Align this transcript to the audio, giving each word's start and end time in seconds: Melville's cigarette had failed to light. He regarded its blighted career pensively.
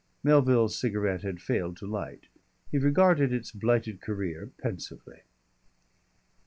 Melville's 0.23 0.75
cigarette 0.79 1.21
had 1.21 1.43
failed 1.43 1.77
to 1.77 1.85
light. 1.85 2.25
He 2.71 2.79
regarded 2.79 3.31
its 3.31 3.51
blighted 3.51 4.01
career 4.01 4.49
pensively. 4.57 5.19